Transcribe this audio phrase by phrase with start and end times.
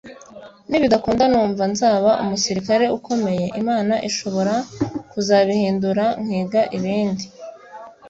[0.69, 4.53] nibidakunda numva nzaba umusirikare ukomeye[…] Imana ishobora
[5.11, 7.25] kuzabihindura nkiga ibindi